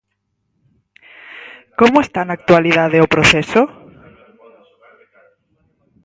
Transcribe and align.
Como 1.79 1.97
está 2.05 2.21
na 2.23 2.33
actualidade 2.39 3.03
o 3.05 3.11
proceso? 3.13 3.61